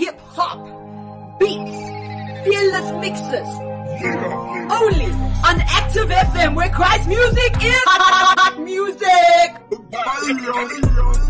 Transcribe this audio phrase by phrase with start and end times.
[0.00, 0.58] hip hop,
[1.38, 1.78] beats,
[2.44, 3.48] fearless mixes.
[4.80, 5.10] Only
[5.44, 9.48] on Active FM where Christ music is hot music.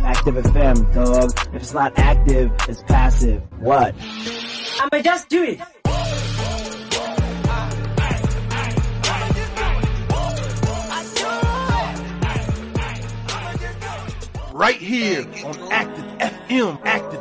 [0.04, 1.32] Active FM, dog.
[1.52, 3.42] If it's not active, it's passive.
[3.58, 3.96] What?
[4.80, 5.60] I'ma just do it.
[14.52, 17.19] Right here on Active FM, Active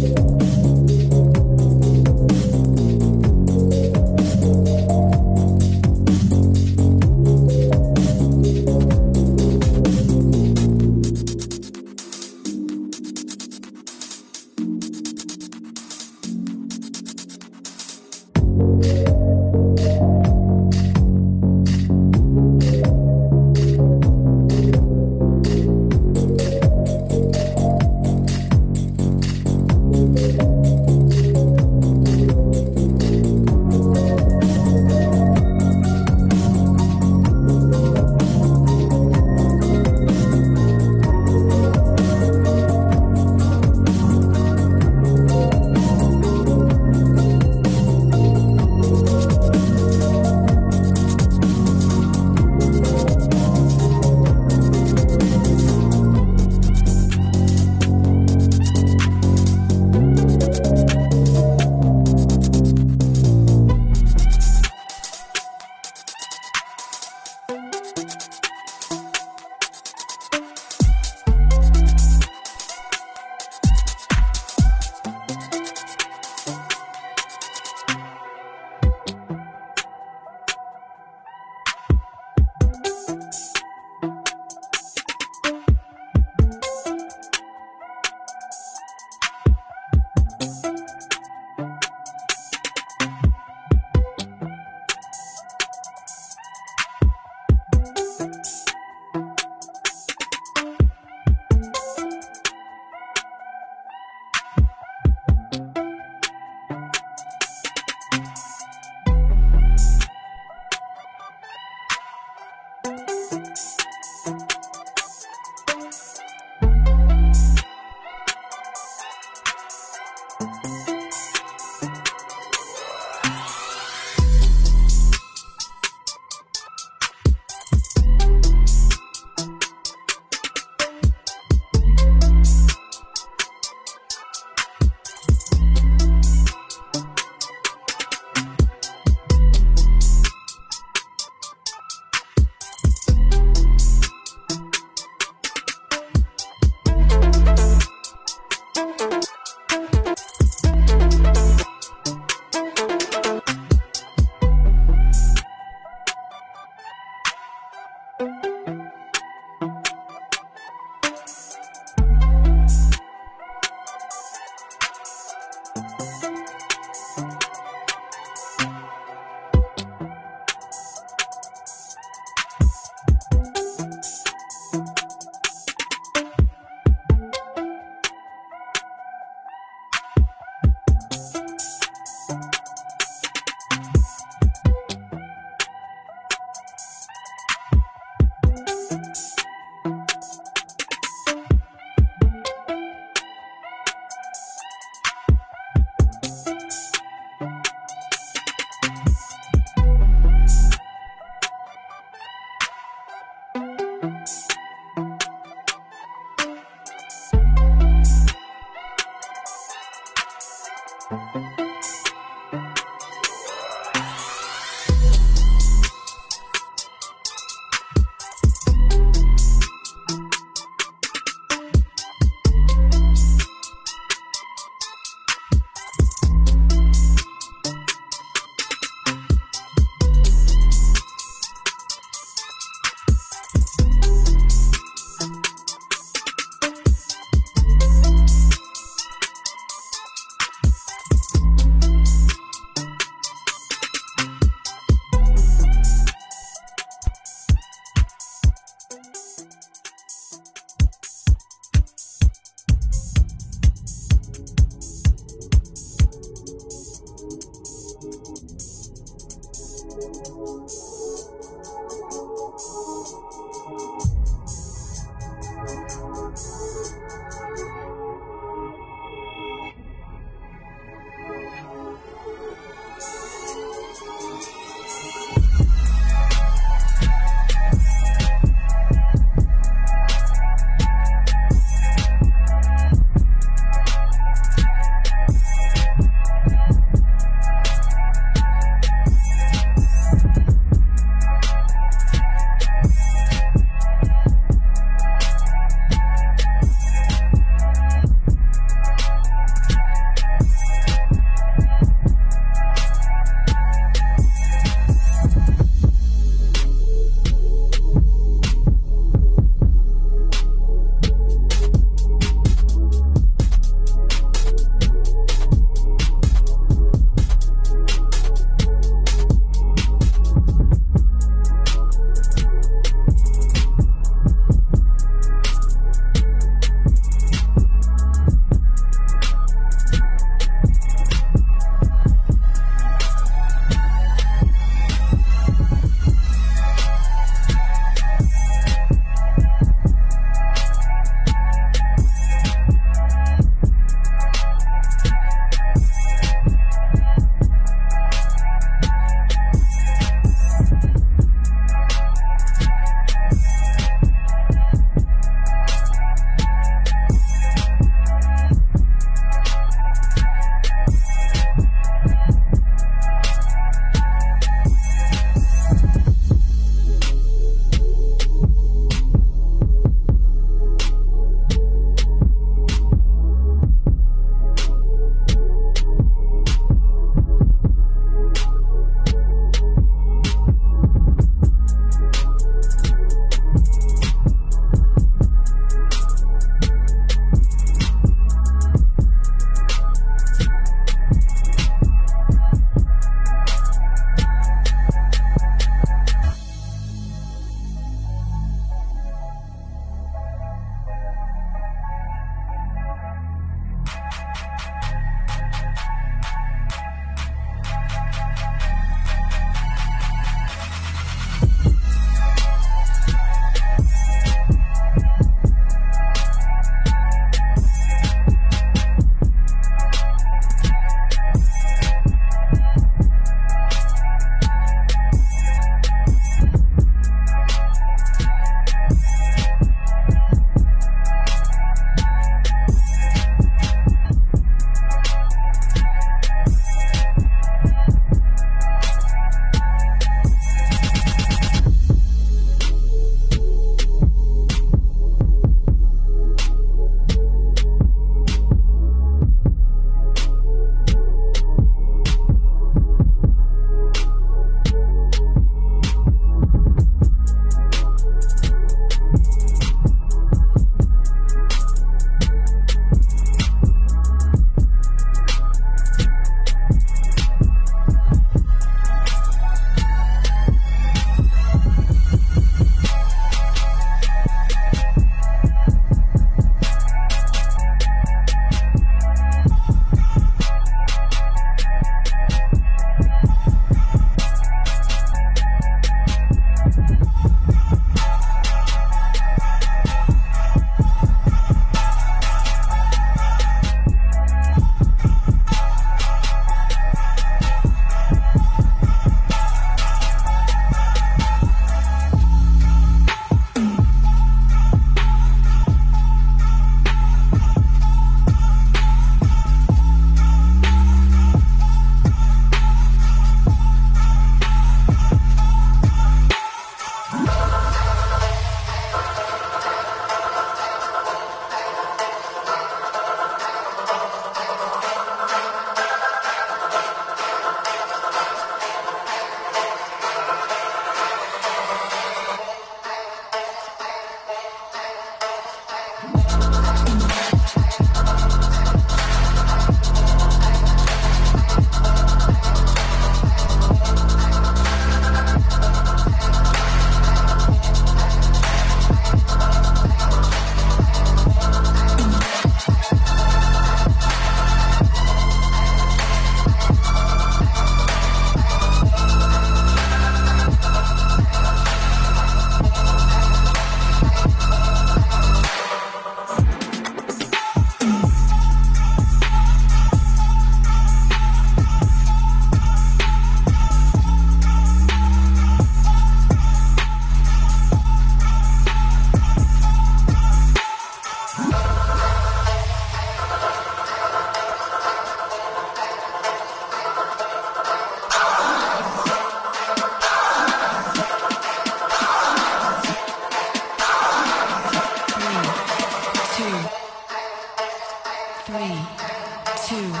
[599.70, 600.00] two.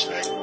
[0.00, 0.39] track.